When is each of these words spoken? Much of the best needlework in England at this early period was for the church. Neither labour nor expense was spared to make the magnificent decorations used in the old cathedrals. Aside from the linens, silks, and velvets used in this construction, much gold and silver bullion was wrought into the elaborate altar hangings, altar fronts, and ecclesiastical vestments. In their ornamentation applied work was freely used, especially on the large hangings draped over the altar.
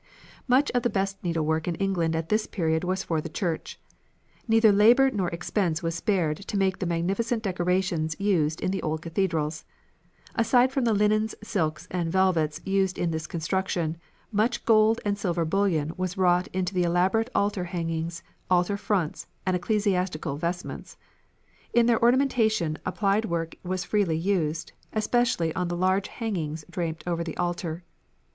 Much 0.47 0.71
of 0.71 0.81
the 0.81 0.89
best 0.89 1.23
needlework 1.23 1.67
in 1.67 1.75
England 1.75 2.15
at 2.15 2.29
this 2.29 2.45
early 2.45 2.49
period 2.51 2.83
was 2.83 3.03
for 3.03 3.21
the 3.21 3.29
church. 3.29 3.79
Neither 4.47 4.71
labour 4.71 5.11
nor 5.11 5.29
expense 5.29 5.83
was 5.83 5.93
spared 5.93 6.37
to 6.37 6.57
make 6.57 6.79
the 6.79 6.87
magnificent 6.87 7.43
decorations 7.43 8.15
used 8.17 8.61
in 8.61 8.71
the 8.71 8.81
old 8.81 9.03
cathedrals. 9.03 9.63
Aside 10.33 10.71
from 10.71 10.85
the 10.85 10.93
linens, 10.95 11.35
silks, 11.43 11.87
and 11.91 12.11
velvets 12.11 12.59
used 12.65 12.97
in 12.97 13.11
this 13.11 13.27
construction, 13.27 13.95
much 14.31 14.65
gold 14.65 14.99
and 15.05 15.19
silver 15.19 15.45
bullion 15.45 15.93
was 15.97 16.17
wrought 16.17 16.47
into 16.47 16.73
the 16.73 16.81
elaborate 16.81 17.29
altar 17.35 17.65
hangings, 17.65 18.23
altar 18.49 18.77
fronts, 18.77 19.27
and 19.45 19.55
ecclesiastical 19.55 20.35
vestments. 20.35 20.97
In 21.75 21.85
their 21.85 22.01
ornamentation 22.01 22.79
applied 22.87 23.25
work 23.25 23.55
was 23.61 23.83
freely 23.83 24.17
used, 24.17 24.71
especially 24.93 25.53
on 25.53 25.67
the 25.67 25.77
large 25.77 26.07
hangings 26.07 26.65
draped 26.71 27.03
over 27.05 27.23
the 27.23 27.37
altar. 27.37 27.83